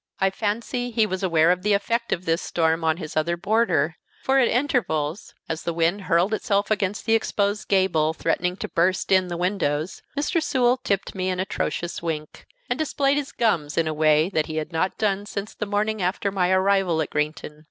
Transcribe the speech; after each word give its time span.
I 0.19 0.31
fancy 0.31 0.89
he 0.89 1.05
was 1.05 1.21
aware 1.21 1.51
of 1.51 1.61
the 1.61 1.73
effect 1.73 2.11
of 2.11 2.25
this 2.25 2.41
storm 2.41 2.83
on 2.83 2.97
his 2.97 3.15
other 3.15 3.37
boarder; 3.37 3.97
for 4.23 4.39
at 4.39 4.47
intervals, 4.47 5.35
as 5.47 5.61
the 5.61 5.75
wind 5.75 6.05
hurled 6.05 6.33
itself 6.33 6.71
against 6.71 7.05
the 7.05 7.13
exposed 7.13 7.67
gable, 7.67 8.11
threatening 8.15 8.57
to 8.57 8.67
burst 8.67 9.11
in 9.11 9.27
the 9.27 9.37
windows, 9.37 10.01
Mr. 10.17 10.41
Sewell 10.41 10.77
tipped 10.77 11.13
me 11.13 11.29
an 11.29 11.39
atrocious 11.39 12.01
wink, 12.01 12.47
and 12.67 12.79
displayed 12.79 13.17
his 13.17 13.31
gums 13.31 13.77
in 13.77 13.87
a 13.87 13.93
way 13.93 14.31
he 14.43 14.55
had 14.55 14.71
not 14.71 14.97
done 14.97 15.27
since 15.27 15.53
the 15.53 15.67
morning 15.67 16.01
after 16.01 16.31
my 16.31 16.49
arrival 16.49 16.99
at 16.99 17.11
Greenton. 17.11 17.59